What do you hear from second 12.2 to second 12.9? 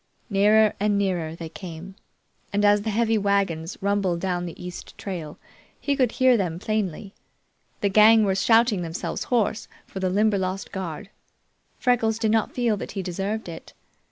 not feel